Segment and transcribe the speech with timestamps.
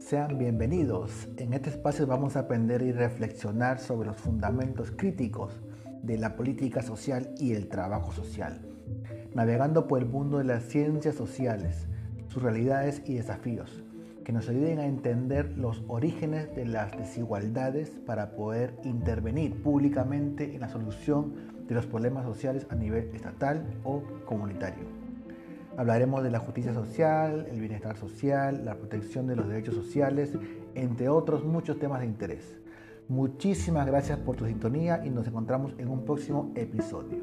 [0.00, 1.28] Sean bienvenidos.
[1.36, 5.60] En este espacio vamos a aprender y reflexionar sobre los fundamentos críticos
[6.02, 8.62] de la política social y el trabajo social,
[9.34, 11.86] navegando por el mundo de las ciencias sociales,
[12.28, 13.84] sus realidades y desafíos,
[14.24, 20.62] que nos ayuden a entender los orígenes de las desigualdades para poder intervenir públicamente en
[20.62, 21.34] la solución
[21.68, 24.99] de los problemas sociales a nivel estatal o comunitario.
[25.76, 30.32] Hablaremos de la justicia social, el bienestar social, la protección de los derechos sociales,
[30.74, 32.58] entre otros muchos temas de interés.
[33.08, 37.18] Muchísimas gracias por tu sintonía y nos encontramos en un próximo episodio.